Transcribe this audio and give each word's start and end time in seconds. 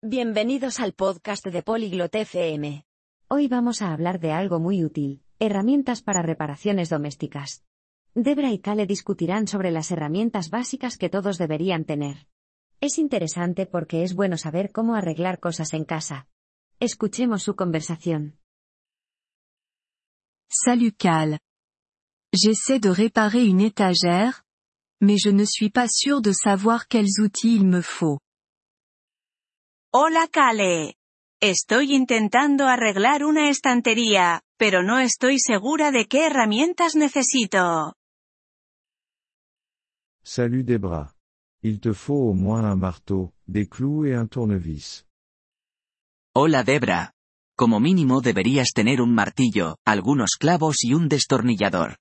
Bienvenidos 0.00 0.78
al 0.78 0.92
podcast 0.92 1.44
de 1.44 1.60
Polyglot 1.64 2.14
FM. 2.14 2.84
Hoy 3.26 3.48
vamos 3.48 3.82
a 3.82 3.92
hablar 3.92 4.20
de 4.20 4.30
algo 4.30 4.60
muy 4.60 4.84
útil, 4.84 5.24
herramientas 5.40 6.02
para 6.02 6.22
reparaciones 6.22 6.88
domésticas. 6.88 7.64
Debra 8.14 8.52
y 8.52 8.60
Kale 8.60 8.86
discutirán 8.86 9.48
sobre 9.48 9.72
las 9.72 9.90
herramientas 9.90 10.50
básicas 10.50 10.98
que 10.98 11.08
todos 11.08 11.36
deberían 11.36 11.84
tener. 11.84 12.28
Es 12.80 12.96
interesante 12.96 13.66
porque 13.66 14.04
es 14.04 14.14
bueno 14.14 14.36
saber 14.36 14.70
cómo 14.70 14.94
arreglar 14.94 15.40
cosas 15.40 15.74
en 15.74 15.84
casa. 15.84 16.28
Escuchemos 16.78 17.42
su 17.42 17.56
conversación. 17.56 18.38
Salut 20.48 20.94
Cal. 20.96 21.40
J'essaie 22.32 22.78
de 22.78 22.90
réparer 22.90 23.48
une 23.48 23.62
étagère, 23.62 24.44
mais 25.00 25.18
je 25.20 25.30
ne 25.30 25.44
suis 25.44 25.70
pas 25.70 25.88
sûr 25.88 26.22
de 26.22 26.32
savoir 26.32 26.86
quels 26.86 27.20
outils 27.20 27.56
il 27.56 27.66
me 27.66 27.82
faut. 27.82 28.20
Hola 30.00 30.28
Kale. 30.28 30.94
Estoy 31.42 31.92
intentando 31.92 32.68
arreglar 32.68 33.24
una 33.24 33.50
estantería, 33.50 34.42
pero 34.56 34.84
no 34.84 35.00
estoy 35.00 35.40
segura 35.40 35.90
de 35.90 36.06
qué 36.06 36.26
herramientas 36.26 36.94
necesito. 36.94 37.94
Salut 40.22 40.64
Debra. 40.64 41.16
Il 41.62 41.80
te 41.80 41.94
faut 41.94 42.30
au 42.30 42.34
moins 42.34 42.64
un 42.64 42.78
marteau, 42.78 43.32
des 43.44 43.68
clous 43.68 44.06
et 44.06 44.14
un 44.14 44.28
tournevis. 44.28 45.04
Hola 46.32 46.62
Debra. 46.62 47.12
Como 47.56 47.80
mínimo 47.80 48.20
deberías 48.20 48.68
tener 48.72 49.00
un 49.00 49.12
martillo, 49.12 49.78
algunos 49.84 50.36
clavos 50.38 50.84
y 50.84 50.94
un 50.94 51.08
destornillador. 51.08 51.96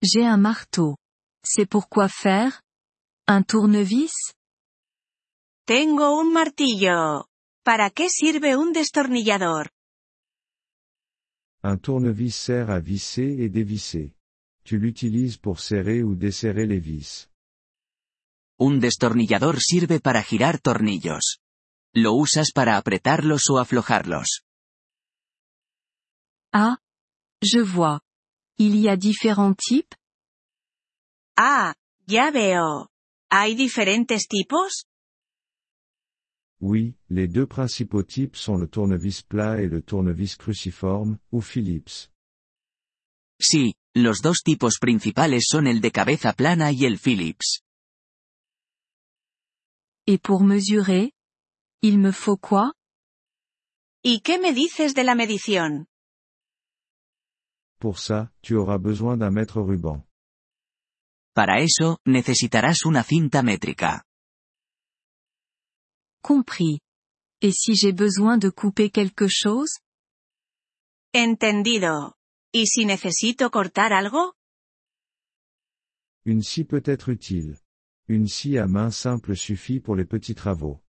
J'ai 0.00 0.24
un 0.24 0.40
marteau. 0.40 0.96
C'est 1.44 1.68
pour 1.68 1.90
quoi 1.90 2.08
faire? 2.08 2.62
Un 3.28 3.44
tournevis? 3.44 4.32
Tengo 5.64 6.18
un 6.18 6.32
martillo. 6.32 7.28
¿Para 7.62 7.90
qué 7.90 8.08
sirve 8.10 8.56
un 8.56 8.72
destornillador? 8.72 9.70
Un 11.62 11.78
tournevis 11.78 12.34
sert 12.34 12.70
à 12.70 12.80
visser 12.80 13.40
et 13.44 13.48
dévisser. 13.48 14.16
Tu 14.64 14.78
l'utilises 14.78 15.38
pour 15.38 15.60
serrer 15.60 16.02
ou 16.02 16.16
desserrer 16.16 16.66
les 16.66 16.80
vis. 16.80 17.28
Un 18.58 18.80
destornillador 18.80 19.60
sirve 19.60 20.00
para 20.00 20.24
girar 20.24 20.58
tornillos. 20.58 21.38
Lo 21.94 22.14
usas 22.14 22.50
para 22.52 22.76
apretarlos 22.76 23.48
o 23.48 23.58
aflojarlos. 23.58 24.42
Ah. 26.52 26.78
Je 27.40 27.62
vois. 27.62 28.00
Il 28.58 28.74
y 28.76 28.88
a 28.88 28.96
différents 28.96 29.56
types? 29.56 29.96
Ah, 31.36 31.74
ya 32.06 32.30
veo. 32.30 32.88
¿Hay 33.30 33.54
diferentes 33.54 34.26
tipos? 34.28 34.86
Oui, 36.62 36.94
les 37.10 37.26
deux 37.26 37.46
principaux 37.46 38.04
types 38.04 38.36
sont 38.36 38.56
le 38.56 38.68
tournevis 38.68 39.22
plat 39.22 39.60
et 39.60 39.66
le 39.66 39.82
tournevis 39.82 40.36
cruciforme, 40.36 41.18
ou 41.32 41.40
Philips. 41.40 42.08
Sí, 43.40 43.74
los 43.96 44.22
dos 44.22 44.42
tipos 44.44 44.78
principales 44.78 45.42
son 45.44 45.66
el 45.66 45.80
de 45.80 45.90
cabeza 45.90 46.32
plana 46.32 46.70
y 46.70 46.84
el 46.84 46.98
Phillips. 46.98 47.62
Et 50.06 50.18
pour 50.22 50.44
mesurer? 50.44 51.10
Il 51.82 51.98
me 51.98 52.12
faut 52.12 52.38
quoi? 52.40 52.72
¿Y 54.04 54.20
qué 54.20 54.38
me 54.38 54.52
dices 54.52 54.94
de 54.94 55.02
la 55.02 55.16
medición? 55.16 55.86
Pour 57.80 57.98
ça, 57.98 58.30
tu 58.40 58.54
auras 58.54 58.78
besoin 58.78 59.16
d'un 59.16 59.32
mètre 59.32 59.60
ruban. 59.60 60.04
Para 61.34 61.58
eso, 61.58 61.98
necesitarás 62.06 62.84
una 62.84 63.02
cinta 63.02 63.42
métrica. 63.42 64.04
Compris. 66.22 66.78
Et 67.40 67.52
si 67.52 67.74
j'ai 67.74 67.92
besoin 67.92 68.38
de 68.38 68.48
couper 68.48 68.90
quelque 68.90 69.26
chose? 69.28 69.80
Entendido. 71.12 72.14
¿Y 72.52 72.66
si 72.66 72.84
necesito 72.84 73.50
cortar 73.50 73.92
algo? 73.92 74.34
Une 76.24 76.42
scie 76.42 76.64
peut 76.64 76.84
être 76.86 77.08
utile. 77.08 77.58
Une 78.08 78.28
scie 78.28 78.58
à 78.58 78.66
main 78.66 78.90
simple 78.90 79.36
suffit 79.36 79.80
pour 79.80 79.96
les 79.96 80.04
petits 80.04 80.36
travaux. 80.36 80.80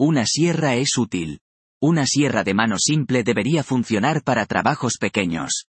Una 0.00 0.26
sierra 0.26 0.76
es 0.76 0.98
útil. 0.98 1.40
Una 1.80 2.04
sierra 2.06 2.42
de 2.42 2.54
mano 2.54 2.76
simple 2.78 3.22
debería 3.22 3.62
funcionar 3.62 4.22
para 4.24 4.46
trabajos 4.46 4.98
pequeños. 4.98 5.66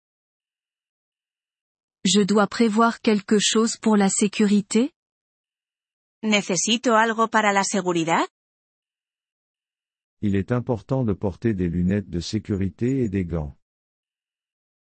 Je 2.05 2.25
dois 2.25 2.49
prévoir 2.49 3.01
quelque 3.01 3.39
chose 3.39 3.79
pour 3.79 3.97
la 3.97 4.11
sécurité? 4.11 4.93
¿Necesito 6.25 6.97
algo 6.97 7.29
para 7.29 7.53
la 7.53 7.65
seguridad? 7.65 8.27
Il 10.23 10.37
est 10.37 10.53
important 10.53 11.05
de 11.05 11.13
porter 11.13 11.53
des 11.53 11.69
lunettes 11.69 12.09
de 12.09 12.21
sécurité 12.21 13.03
et 13.03 13.11
des 13.11 13.27
gants. 13.27 13.59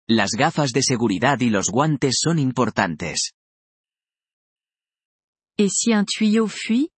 Las 0.08 0.30
gafas 0.38 0.72
de 0.72 0.80
seguridad 0.80 1.38
y 1.40 1.50
los 1.50 1.68
guantes 1.70 2.14
son 2.18 2.38
importantes. 2.38 3.34
Et 5.58 5.68
si 5.70 5.92
un 5.92 6.06
tuyau 6.06 6.48
fuit? 6.48 6.88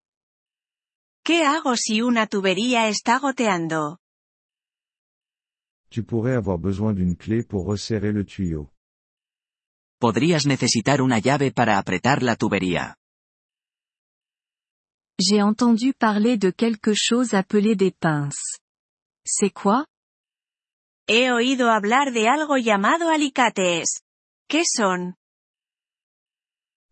¿Qué 1.24 1.44
hago 1.44 1.74
si 1.74 2.00
una 2.00 2.28
tubería 2.28 2.88
está 2.88 3.18
goteando? 3.18 3.98
Tu 5.90 6.04
pourrais 6.04 6.36
avoir 6.36 6.58
besoin 6.60 6.94
d'une 6.94 7.16
clé 7.16 7.42
pour 7.42 7.66
resserrer 7.66 8.12
le 8.12 8.24
tuyau. 8.24 8.70
Podrías 9.98 10.46
necesitar 10.46 11.02
una 11.02 11.18
llave 11.18 11.50
para 11.50 11.78
apretar 11.78 12.22
la 12.22 12.36
tubería. 12.36 12.96
J'ai 15.18 15.40
entendu 15.40 15.94
parler 15.94 16.36
de 16.36 16.50
quelque 16.50 16.92
chose 16.94 17.32
appelé 17.32 17.74
des 17.74 17.90
pinces. 17.90 18.58
C'est 19.24 19.50
quoi? 19.50 19.86
He 21.08 21.32
oído 21.32 21.68
hablar 21.70 22.12
de 22.12 22.28
algo 22.28 22.58
llamado 22.58 23.08
alicates. 23.08 24.02
¿Qué 24.48 24.62
son? 24.64 25.14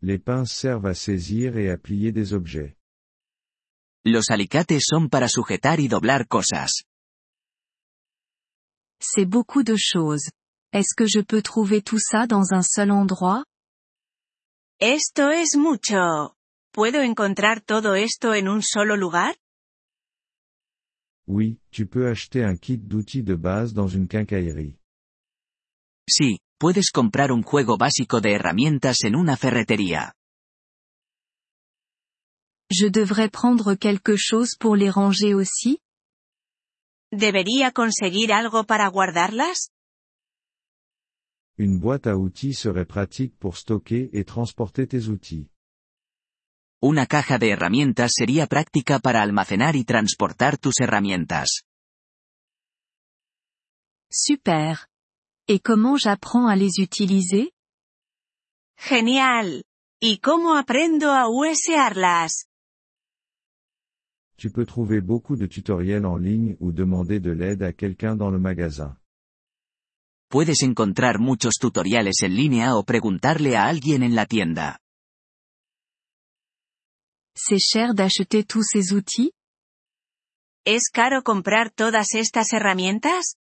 Les 0.00 0.18
pinces 0.18 0.52
servent 0.52 0.86
à 0.86 0.94
saisir 0.94 1.58
et 1.58 1.70
à 1.70 1.76
plier 1.76 2.12
des 2.12 2.32
objets. 2.32 2.76
Los 4.06 4.30
alicates 4.30 4.80
son 4.80 5.08
para 5.08 5.28
sujetar 5.28 5.80
y 5.80 5.88
doblar 5.88 6.26
cosas. 6.26 6.84
C'est 9.00 9.26
beaucoup 9.26 9.62
de 9.62 9.76
choses. 9.76 10.30
Est-ce 10.72 10.94
que 10.96 11.06
je 11.06 11.20
peux 11.20 11.42
trouver 11.42 11.82
tout 11.82 11.98
ça 11.98 12.26
dans 12.26 12.52
un 12.52 12.62
seul 12.62 12.90
endroit? 12.90 13.44
Esto 14.80 15.30
es 15.30 15.56
mucho. 15.56 16.34
¿Puedo 16.74 17.02
encontrar 17.02 17.60
todo 17.60 17.94
esto 17.94 18.34
en 18.34 18.48
un 18.48 18.60
solo 18.60 18.96
lugar? 18.96 19.36
Oui, 21.28 21.60
tu 21.70 21.86
peux 21.86 22.08
acheter 22.08 22.44
un 22.44 22.56
kit 22.56 22.78
d'outils 22.78 23.22
de 23.22 23.36
base 23.36 23.72
dans 23.72 23.86
une 23.86 24.08
quincaillerie. 24.08 24.76
Sí, 26.10 26.40
puedes 26.58 26.90
comprar 26.90 27.30
un 27.30 27.44
juego 27.44 27.76
básico 27.78 28.20
de 28.20 28.32
herramientas 28.32 29.04
en 29.04 29.14
una 29.14 29.36
ferretería. 29.36 30.14
Je 32.68 32.90
devrais 32.90 33.30
prendre 33.30 33.76
quelque 33.76 34.16
chose 34.16 34.56
pour 34.58 34.76
les 34.76 34.90
ranger 34.90 35.36
aussi? 35.36 35.78
¿Debería 37.12 37.70
conseguir 37.70 38.32
algo 38.32 38.64
para 38.64 38.88
guardarlas? 38.88 39.70
Une 41.56 41.78
boîte 41.78 42.08
à 42.08 42.16
outils 42.16 42.54
serait 42.54 42.84
pratique 42.84 43.38
pour 43.38 43.56
stocker 43.56 44.10
et 44.12 44.24
transporter 44.24 44.88
tes 44.88 45.08
outils. 45.08 45.53
Una 46.86 47.06
caja 47.06 47.38
de 47.38 47.48
herramientas 47.48 48.12
sería 48.14 48.46
práctica 48.46 48.98
para 48.98 49.22
almacenar 49.22 49.74
y 49.74 49.84
transportar 49.84 50.58
tus 50.58 50.80
herramientas. 50.80 51.62
Super. 54.10 54.80
Et 55.48 55.62
comment 55.62 55.96
j'apprends 55.96 56.46
à 56.46 56.56
les 56.56 56.78
utiliser? 56.78 57.52
Genial. 58.76 59.64
¿Y 59.98 60.18
cómo 60.18 60.56
aprendo 60.56 61.10
a 61.12 61.26
usearlas? 61.30 62.48
Tu 64.36 64.50
peux 64.52 64.66
trouver 64.66 65.00
beaucoup 65.00 65.38
de 65.38 65.46
tutoriels 65.46 66.04
en 66.04 66.18
ligne 66.18 66.54
ou 66.60 66.70
demander 66.70 67.18
de 67.18 67.32
l'aide 67.32 67.62
à 67.62 67.72
quelqu'un 67.72 68.14
dans 68.14 68.30
le 68.30 68.38
magasin. 68.38 68.98
Puedes 70.28 70.62
encontrar 70.62 71.18
muchos 71.18 71.54
tutoriales 71.58 72.22
en 72.22 72.34
línea 72.34 72.76
o 72.76 72.84
preguntarle 72.84 73.56
a 73.56 73.68
alguien 73.68 74.02
en 74.02 74.14
la 74.14 74.26
tienda. 74.26 74.83
C'est 77.36 77.58
cher 77.58 77.94
d'acheter 77.94 78.44
tous 78.44 78.62
ces 78.62 78.92
outils? 78.92 79.32
¿Es 80.64 80.88
caro 80.92 81.22
comprar 81.22 81.70
todas 81.70 82.14
estas 82.14 82.52
herramientas? 82.52 83.36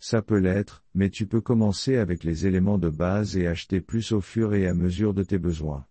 Ça 0.00 0.22
peut 0.22 0.38
l'être, 0.38 0.84
mais 0.94 1.10
tu 1.10 1.26
peux 1.26 1.40
commencer 1.40 1.96
avec 1.96 2.24
les 2.24 2.46
éléments 2.46 2.78
de 2.78 2.88
base 2.88 3.36
et 3.36 3.46
acheter 3.46 3.80
plus 3.80 4.12
au 4.12 4.20
fur 4.20 4.54
et 4.54 4.66
à 4.66 4.74
mesure 4.74 5.12
de 5.12 5.24
tes 5.24 5.38
besoins. 5.38 5.86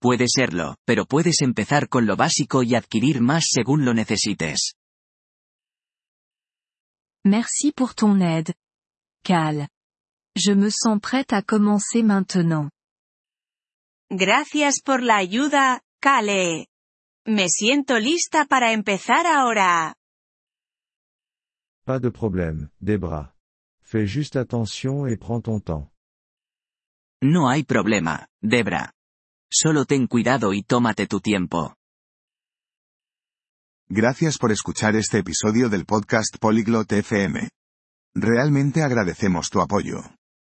Puede 0.00 0.26
serlo, 0.28 0.76
pero 0.86 1.04
puedes 1.04 1.42
empezar 1.42 1.88
con 1.88 2.06
lo 2.06 2.16
básico 2.16 2.62
y 2.62 2.74
adquirir 2.74 3.20
más 3.20 3.44
según 3.50 3.84
lo 3.84 3.92
necesites. 3.92 4.74
Merci 7.24 7.72
pour 7.72 7.94
ton 7.94 8.20
aide. 8.22 8.54
Cal. 9.22 9.68
Je 10.34 10.52
me 10.54 10.70
sens 10.70 10.98
prête 11.00 11.34
à 11.34 11.42
commencer 11.42 12.02
maintenant. 12.02 12.70
Gracias 14.10 14.80
por 14.84 15.04
la 15.04 15.18
ayuda, 15.18 15.82
Kale. 16.00 16.66
Me 17.24 17.48
siento 17.48 18.00
lista 18.00 18.44
para 18.44 18.72
empezar 18.72 19.24
ahora. 19.24 19.94
Pas 21.84 22.00
de 22.00 22.10
problème, 22.10 22.70
Debra. 22.80 23.36
Fais 23.82 24.10
juste 24.10 24.36
attention 24.36 25.06
et 25.06 25.16
prends 25.16 25.42
ton 25.42 25.60
temps. 25.60 25.92
No 27.22 27.48
hay 27.48 27.62
problema, 27.62 28.26
Debra. 28.42 28.92
Solo 29.48 29.84
ten 29.84 30.08
cuidado 30.08 30.54
y 30.54 30.62
tómate 30.64 31.06
tu 31.06 31.20
tiempo. 31.20 31.76
Gracias 33.88 34.38
por 34.38 34.50
escuchar 34.50 34.96
este 34.96 35.18
episodio 35.18 35.68
del 35.68 35.84
podcast 35.84 36.36
Polyglot 36.40 36.90
FM. 36.92 37.48
Realmente 38.14 38.82
agradecemos 38.82 39.50
tu 39.50 39.60
apoyo. 39.60 40.02